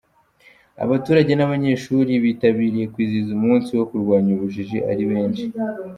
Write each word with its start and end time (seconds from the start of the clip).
Abaturage 0.83 1.31
n’abanyeshuri 1.35 2.11
bitabiriye 2.23 2.85
kwizihiza 2.93 3.31
umunsi 3.37 3.69
wo 3.77 3.85
kurwanya 3.89 4.29
ubujiji 4.33 4.77
ari 4.91 5.03
benshi. 5.11 5.45